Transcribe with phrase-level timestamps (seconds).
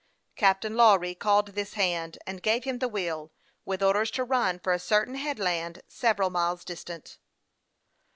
[0.35, 3.31] Captain La*wry called this hand, and gave him the wheel,
[3.65, 7.19] with orders to run for a certain headland several miles distant.